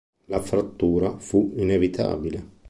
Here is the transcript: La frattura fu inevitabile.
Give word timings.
La 0.29 0.41
frattura 0.41 1.19
fu 1.19 1.53
inevitabile. 1.57 2.57